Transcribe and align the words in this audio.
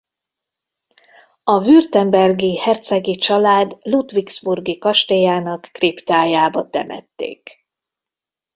A 1.43 1.61
württembergi 1.65 2.57
hercegi 2.59 3.15
család 3.15 3.77
ludwigsburgi 3.81 4.77
kastélyának 4.77 5.61
kriptájába 5.71 6.69
temették. 6.69 7.65